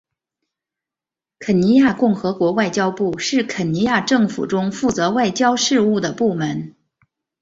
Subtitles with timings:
[1.37, 6.73] 肯尼亚共和国外交部是肯尼亚政府中负责外交事务的部门。